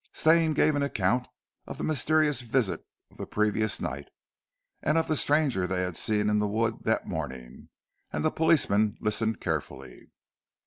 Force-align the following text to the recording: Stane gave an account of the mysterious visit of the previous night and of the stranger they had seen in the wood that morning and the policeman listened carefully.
Stane 0.13 0.55
gave 0.55 0.75
an 0.75 0.81
account 0.81 1.27
of 1.67 1.77
the 1.77 1.83
mysterious 1.83 2.41
visit 2.41 2.83
of 3.11 3.17
the 3.17 3.27
previous 3.27 3.79
night 3.79 4.07
and 4.81 4.97
of 4.97 5.07
the 5.07 5.15
stranger 5.15 5.67
they 5.67 5.81
had 5.83 5.95
seen 5.95 6.27
in 6.27 6.39
the 6.39 6.47
wood 6.47 6.79
that 6.85 7.05
morning 7.05 7.69
and 8.11 8.25
the 8.25 8.31
policeman 8.31 8.97
listened 8.99 9.39
carefully. 9.39 10.09